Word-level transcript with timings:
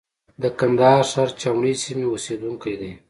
د 0.41 0.43
کندهار 0.59 1.01
ښار 1.11 1.29
چاوڼۍ 1.41 1.73
سیمې 1.83 2.05
اوسېدونکی 2.11 2.73
دی. 2.81 2.91